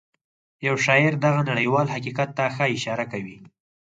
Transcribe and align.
يو 0.67 0.75
شاعر 0.85 1.13
دغه 1.25 1.41
نړيوال 1.51 1.87
حقيقت 1.95 2.29
ته 2.37 2.43
ښه 2.55 2.65
اشاره 2.77 3.05
کوي. 3.11 3.37